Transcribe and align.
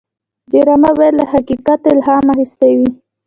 ډرامه 0.51 0.91
باید 0.99 1.13
له 1.19 1.25
حقیقت 1.33 1.79
الهام 1.91 2.25
اخیستې 2.33 2.69
وي 2.77 2.89